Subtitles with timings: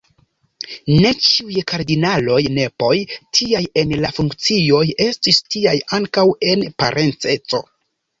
[1.01, 2.93] Ne ĉiuj kardinaloj nepoj,
[3.39, 7.61] tiaj en la funkcioj, estis tiaj ankaŭ en parenceco.